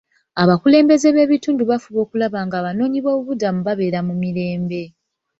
[0.41, 4.81] Abakulembeze b'ebitundu baafuba okulaba nga abanoonyiboobubudamu babeera mu mirembe.